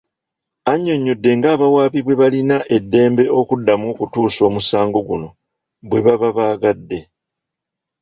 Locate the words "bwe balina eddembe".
2.03-3.23